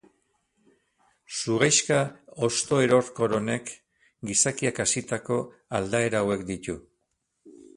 [1.39, 1.97] Zuhaixka
[2.47, 3.71] hosto-erorkor honek
[4.31, 5.39] gizakiak hazitako
[5.81, 6.79] aldaera hauek ditu.